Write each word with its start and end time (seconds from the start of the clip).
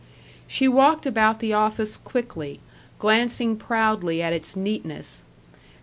She 0.47 0.67
walked 0.67 1.05
about 1.05 1.39
the 1.41 1.53
office 1.53 1.95
quickly, 1.95 2.59
glancing 2.97 3.55
proudly 3.55 4.19
at 4.23 4.33
its 4.33 4.55
neatness. 4.55 5.21